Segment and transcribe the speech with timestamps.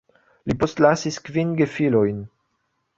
[0.51, 2.29] Li postlasis kvin gefilojn.